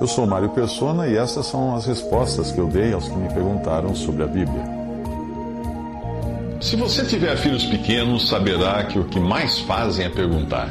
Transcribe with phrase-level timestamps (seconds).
[0.00, 3.28] Eu sou Mário Persona e essas são as respostas que eu dei aos que me
[3.28, 4.64] perguntaram sobre a Bíblia.
[6.58, 10.70] Se você tiver filhos pequenos, saberá que o que mais fazem é perguntar.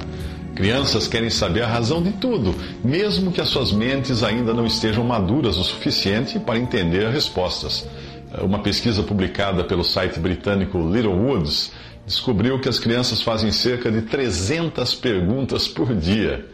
[0.55, 5.03] Crianças querem saber a razão de tudo, mesmo que as suas mentes ainda não estejam
[5.03, 7.88] maduras o suficiente para entender as respostas.
[8.41, 11.71] Uma pesquisa publicada pelo site britânico Little Woods
[12.03, 16.47] descobriu que as crianças fazem cerca de 300 perguntas por dia.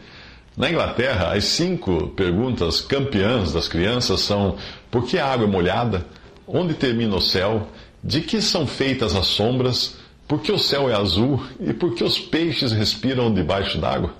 [0.56, 4.56] Na Inglaterra, as cinco perguntas campeãs das crianças são:
[4.90, 6.06] por que a água é molhada?
[6.48, 7.68] Onde termina o céu?
[8.02, 9.98] De que são feitas as sombras?
[10.26, 14.14] Por que o céu é azul e por que os peixes respiram debaixo d'água?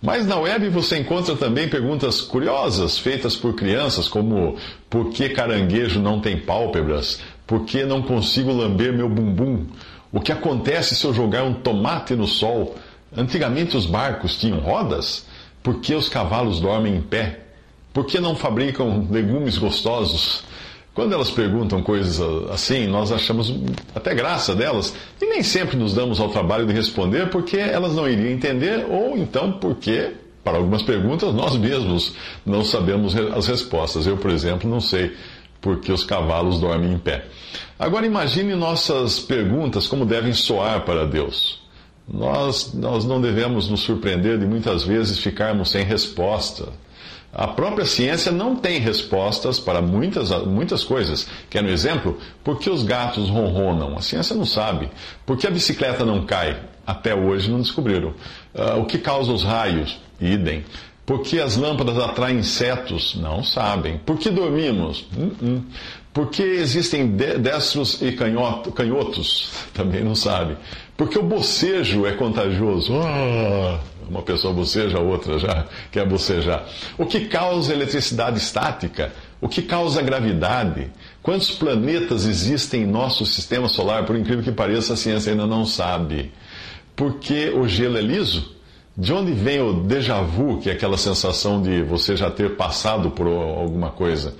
[0.00, 4.56] Mas na web você encontra também perguntas curiosas feitas por crianças, como
[4.88, 7.20] por que caranguejo não tem pálpebras?
[7.44, 9.66] Por que não consigo lamber meu bumbum?
[10.12, 12.76] O que acontece se eu jogar um tomate no sol?
[13.16, 15.26] Antigamente os barcos tinham rodas?
[15.66, 17.40] Por que os cavalos dormem em pé?
[17.92, 20.44] Por que não fabricam legumes gostosos?
[20.94, 22.20] Quando elas perguntam coisas
[22.52, 23.52] assim, nós achamos
[23.92, 28.08] até graça delas e nem sempre nos damos ao trabalho de responder porque elas não
[28.08, 30.12] iriam entender ou então porque,
[30.44, 32.14] para algumas perguntas, nós mesmos
[32.46, 34.06] não sabemos as respostas.
[34.06, 35.16] Eu, por exemplo, não sei
[35.60, 37.24] por que os cavalos dormem em pé.
[37.76, 41.65] Agora imagine nossas perguntas como devem soar para Deus.
[42.08, 46.72] Nós, nós não devemos nos surpreender de muitas vezes ficarmos sem resposta
[47.36, 51.28] a própria ciência não tem respostas para muitas, muitas coisas.
[51.50, 52.18] Quer um exemplo?
[52.42, 53.94] Por que os gatos ronronam?
[53.94, 54.88] A ciência não sabe.
[55.26, 56.58] Por que a bicicleta não cai?
[56.86, 58.14] Até hoje não descobriram.
[58.54, 60.00] Uh, o que causa os raios?
[60.18, 60.64] Idem.
[61.04, 63.14] Por que as lâmpadas atraem insetos?
[63.14, 63.98] Não sabem.
[63.98, 65.06] Por que dormimos?
[65.14, 65.62] Uh -uh.
[66.14, 69.50] Por que existem destros e canhotos?
[69.74, 70.56] Também não sabe.
[70.96, 72.92] Por que o bocejo é contagioso?
[72.94, 73.96] Oh!
[74.08, 76.64] Uma pessoa boceja, a outra já quer bocejar.
[76.96, 79.12] O que causa eletricidade estática?
[79.40, 80.90] O que causa gravidade?
[81.22, 84.06] Quantos planetas existem em nosso sistema solar?
[84.06, 86.32] Por incrível que pareça, a ciência ainda não sabe.
[86.94, 88.54] Por que o gelo é liso?
[88.96, 93.10] De onde vem o déjà vu, que é aquela sensação de você já ter passado
[93.10, 94.34] por alguma coisa?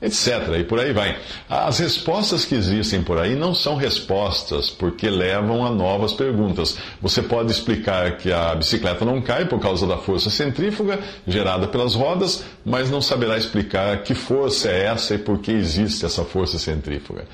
[0.00, 0.58] Etc.
[0.58, 1.16] E por aí vai.
[1.48, 6.78] As respostas que existem por aí não são respostas, porque levam a novas perguntas.
[7.02, 11.94] Você pode explicar que a bicicleta não cai por causa da força centrífuga gerada pelas
[11.94, 16.58] rodas, mas não saberá explicar que força é essa e por que existe essa força
[16.58, 17.24] centrífuga.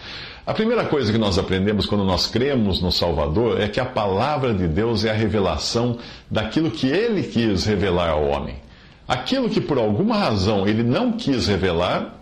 [0.46, 4.54] A primeira coisa que nós aprendemos quando nós cremos no Salvador é que a palavra
[4.54, 5.98] de Deus é a revelação
[6.30, 8.54] daquilo que ele quis revelar ao homem.
[9.08, 12.16] Aquilo que por alguma razão ele não quis revelar,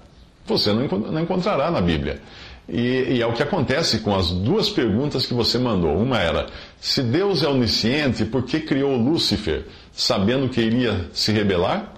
[0.46, 2.20] você não encontrará na Bíblia.
[2.68, 5.96] E, e, é o que acontece com as duas perguntas que você mandou.
[5.96, 6.46] Uma era:
[6.80, 11.92] se Deus é onisciente, por que criou Lúcifer, sabendo que iria se rebelar?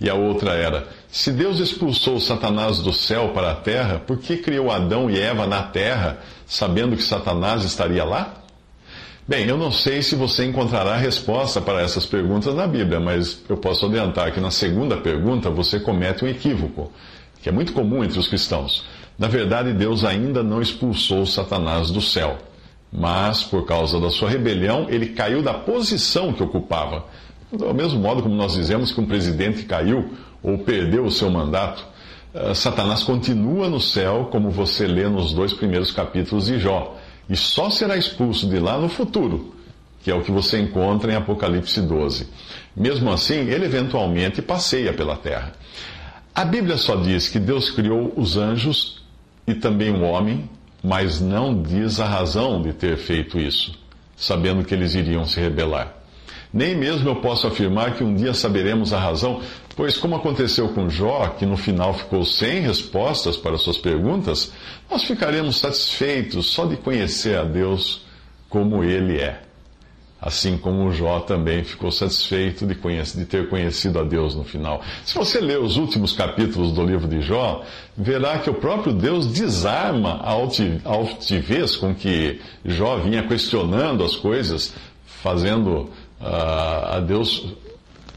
[0.00, 4.36] E a outra era: se Deus expulsou Satanás do céu para a terra, por que
[4.36, 8.34] criou Adão e Eva na terra, sabendo que Satanás estaria lá?
[9.26, 13.56] Bem, eu não sei se você encontrará resposta para essas perguntas na Bíblia, mas eu
[13.56, 16.92] posso adiantar que na segunda pergunta você comete um equívoco
[17.42, 18.84] que é muito comum entre os cristãos.
[19.18, 22.38] Na verdade, Deus ainda não expulsou Satanás do céu,
[22.90, 27.04] mas por causa da sua rebelião, ele caiu da posição que ocupava.
[27.52, 30.10] Do mesmo modo como nós dizemos que um presidente caiu
[30.42, 31.84] ou perdeu o seu mandato,
[32.32, 36.96] eh, Satanás continua no céu, como você lê nos dois primeiros capítulos de Jó,
[37.28, 39.54] e só será expulso de lá no futuro,
[40.02, 42.28] que é o que você encontra em Apocalipse 12.
[42.74, 45.52] Mesmo assim, ele eventualmente passeia pela terra.
[46.34, 49.02] A Bíblia só diz que Deus criou os anjos
[49.46, 50.48] e também o homem,
[50.82, 53.74] mas não diz a razão de ter feito isso,
[54.16, 55.94] sabendo que eles iriam se rebelar.
[56.50, 59.42] Nem mesmo eu posso afirmar que um dia saberemos a razão,
[59.76, 64.52] pois, como aconteceu com Jó, que no final ficou sem respostas para suas perguntas,
[64.90, 68.06] nós ficaremos satisfeitos só de conhecer a Deus
[68.48, 69.51] como Ele é
[70.22, 74.80] assim como Jó também ficou satisfeito de, de, ter conhecido a Deus no final.
[75.04, 77.64] Se você ler os últimos capítulos do livro de Jó,
[77.96, 84.72] verá que o próprio Deus desarma a altivez com que Jó vinha questionando as coisas,
[85.04, 85.90] fazendo
[86.20, 87.46] a Deus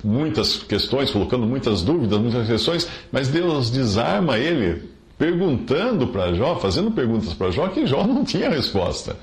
[0.04, 6.92] muitas questões, colocando muitas dúvidas, muitas questões, mas Deus desarma ele perguntando para Jó, fazendo
[6.92, 9.18] perguntas para Jó que Jó não tinha resposta.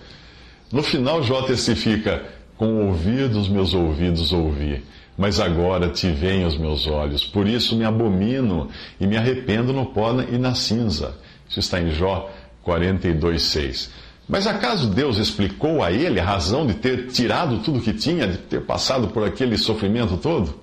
[0.72, 2.24] No final, Jó testifica:
[2.56, 4.82] Com ouvidos meus ouvidos ouvi,
[5.16, 7.24] mas agora te veem os meus olhos.
[7.24, 8.68] Por isso me abomino
[9.00, 11.14] e me arrependo no pó e na cinza.
[11.48, 12.30] Isso está em Jó
[12.62, 13.90] 42, 6.
[14.28, 18.38] Mas acaso Deus explicou a ele a razão de ter tirado tudo que tinha, de
[18.38, 20.54] ter passado por aquele sofrimento todo?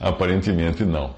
[0.00, 1.14] Aparentemente não.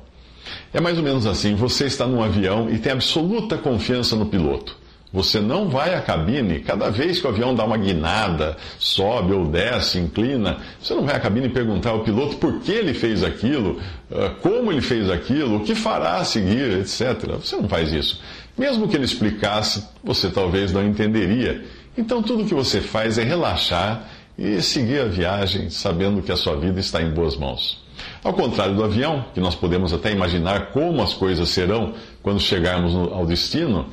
[0.73, 4.77] É mais ou menos assim: você está num avião e tem absoluta confiança no piloto.
[5.13, 9.47] Você não vai à cabine, cada vez que o avião dá uma guinada, sobe ou
[9.47, 13.81] desce, inclina, você não vai à cabine perguntar ao piloto por que ele fez aquilo,
[14.11, 17.37] ah, como ele fez aquilo, o que fará a seguir, etc.
[17.41, 18.21] Você não faz isso.
[18.59, 21.65] Mesmo que ele explicasse, você talvez não entenderia.
[21.97, 26.37] Então tudo o que você faz é relaxar e seguir a viagem sabendo que a
[26.37, 27.83] sua vida está em boas mãos.
[28.23, 32.95] Ao contrário do avião, que nós podemos até imaginar como as coisas serão quando chegarmos
[32.95, 33.87] ao destino,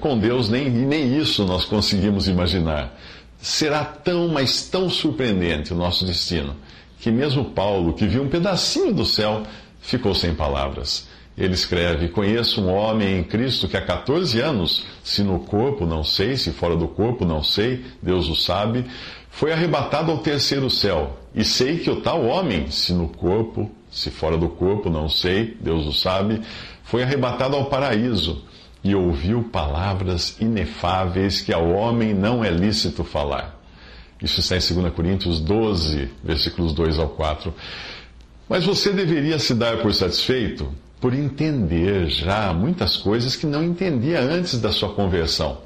[0.00, 2.98] com Deus nem, nem isso nós conseguimos imaginar.
[3.40, 6.56] Será tão, mas tão surpreendente o nosso destino,
[6.98, 9.44] que mesmo Paulo, que viu um pedacinho do céu,
[9.80, 11.06] ficou sem palavras.
[11.36, 16.02] Ele escreve: Conheço um homem em Cristo que há 14 anos, se no corpo não
[16.02, 18.84] sei, se fora do corpo não sei, Deus o sabe,
[19.30, 21.16] foi arrebatado ao terceiro céu.
[21.32, 25.56] E sei que o tal homem, se no corpo, se fora do corpo, não sei,
[25.60, 26.42] Deus o sabe,
[26.82, 28.42] foi arrebatado ao paraíso
[28.82, 33.58] e ouviu palavras inefáveis que ao homem não é lícito falar.
[34.22, 37.54] Isso está em 2 Coríntios 12, versículos 2 ao 4.
[38.48, 44.20] Mas você deveria se dar por satisfeito por entender já muitas coisas que não entendia
[44.20, 45.58] antes da sua conversão.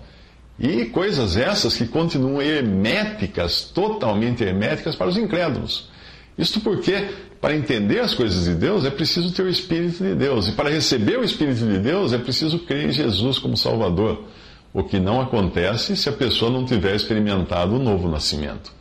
[0.59, 5.89] E coisas essas que continuam herméticas, totalmente herméticas para os incrédulos.
[6.37, 7.09] Isto porque,
[7.41, 10.49] para entender as coisas de Deus, é preciso ter o Espírito de Deus.
[10.49, 14.25] E para receber o Espírito de Deus, é preciso crer em Jesus como Salvador.
[14.73, 18.73] O que não acontece se a pessoa não tiver experimentado o novo nascimento.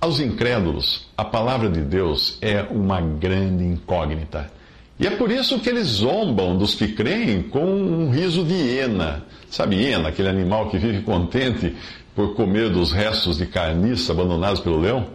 [0.00, 4.50] Aos incrédulos, a palavra de Deus é uma grande incógnita.
[4.98, 9.24] E é por isso que eles zombam dos que creem com um riso de hiena.
[9.48, 11.76] Sabe hiena, aquele animal que vive contente
[12.16, 15.06] por comer dos restos de carniça abandonados pelo leão?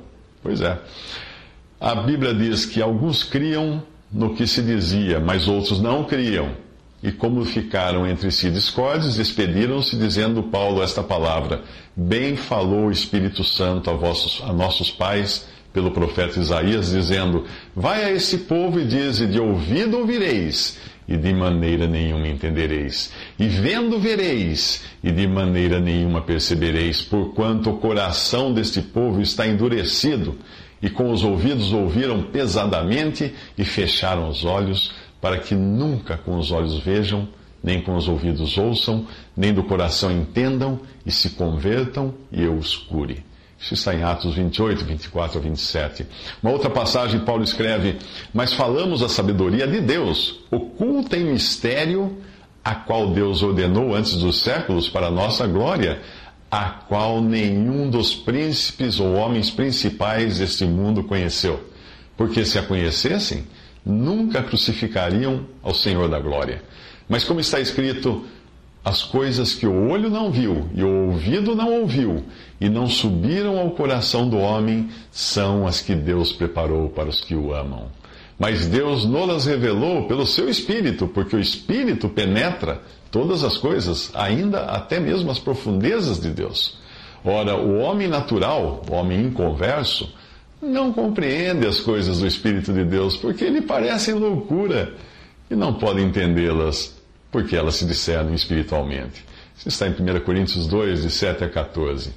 [0.41, 0.79] Pois é.
[1.79, 6.51] A Bíblia diz que alguns criam no que se dizia, mas outros não criam.
[7.03, 11.61] E como ficaram entre si discordes, despediram-se, dizendo Paulo esta palavra:
[11.95, 17.45] Bem falou o Espírito Santo a, vossos, a nossos pais pelo profeta Isaías, dizendo:
[17.75, 23.11] Vai a esse povo e dize: De ouvido ouvireis, e de maneira nenhuma entendereis.
[23.37, 30.35] E vendo vereis, e de maneira nenhuma percebereis, porquanto o coração deste povo está endurecido,
[30.81, 34.91] e com os ouvidos ouviram pesadamente, e fecharam os olhos,
[35.21, 37.27] para que nunca com os olhos vejam,
[37.63, 42.75] nem com os ouvidos ouçam, nem do coração entendam, e se convertam, e eu os
[42.75, 43.25] cure.
[43.59, 46.05] Isso está em Atos 28, 24 a 27.
[46.43, 47.97] Uma outra passagem, Paulo escreve:
[48.31, 52.17] Mas falamos a sabedoria de Deus, oculta em mistério,
[52.63, 56.01] a qual Deus ordenou antes dos séculos para a nossa glória,
[56.49, 61.59] a qual nenhum dos príncipes ou homens principais deste mundo conheceu.
[62.15, 63.45] Porque se a conhecessem,
[63.85, 66.63] nunca crucificariam ao Senhor da glória.
[67.07, 68.25] Mas como está escrito,
[68.83, 72.23] as coisas que o olho não viu e o ouvido não ouviu
[72.59, 77.35] e não subiram ao coração do homem são as que Deus preparou para os que
[77.35, 77.91] o amam.
[78.37, 84.65] Mas Deus não-las revelou pelo seu Espírito, porque o Espírito penetra todas as coisas, ainda
[84.65, 86.77] até mesmo as profundezas de Deus.
[87.25, 90.13] Ora, o homem natural, o homem inconverso,
[90.61, 94.93] não compreende as coisas do Espírito de Deus, porque lhe parecem loucura
[95.49, 96.95] e não pode entendê-las
[97.31, 99.25] porque elas se discernem espiritualmente.
[99.57, 102.11] Isso está em 1 Coríntios 2, de 7 a 14.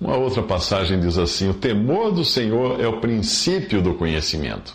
[0.00, 4.74] Uma outra passagem diz assim: O temor do Senhor é o princípio do conhecimento.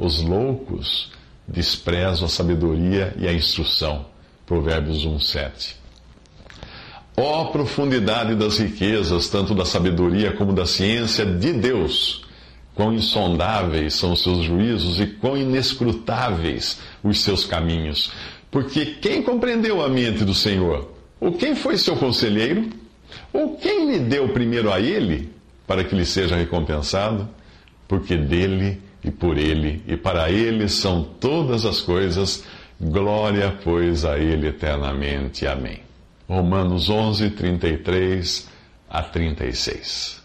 [0.00, 1.12] Os loucos
[1.46, 4.06] desprezam a sabedoria e a instrução.
[4.46, 5.76] Provérbios 1, 7.
[7.18, 12.24] Ó oh, profundidade das riquezas, tanto da sabedoria como da ciência de Deus!
[12.74, 18.10] Quão insondáveis são os seus juízos e quão inescrutáveis os seus caminhos!
[18.50, 20.94] Porque quem compreendeu a mente do Senhor?
[21.20, 22.70] Ou quem foi seu conselheiro?
[23.34, 25.30] Ou quem lhe deu primeiro a ele,
[25.66, 27.28] para que lhe seja recompensado?
[27.86, 32.44] Porque dele e por ele e para ele são todas as coisas.
[32.80, 35.46] Glória, pois, a ele eternamente.
[35.46, 35.80] Amém.
[36.28, 38.48] Romanos 11, 33
[38.88, 40.20] a 36.